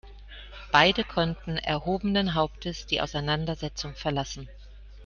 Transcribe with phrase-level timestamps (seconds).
[0.71, 4.49] Beide konnten erhobenen Hauptes die Auseinandersetzung verlassen.